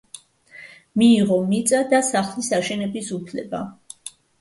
მიიღო 1.01 1.37
მიწა 1.53 1.83
და 1.93 2.01
სახლის 2.09 2.53
აშენების 2.63 3.15
უფლება. 3.23 3.65